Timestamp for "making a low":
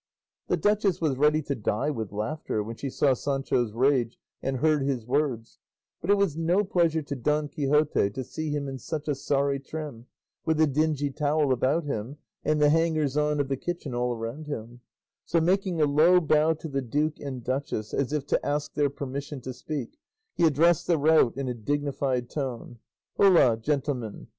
15.39-16.19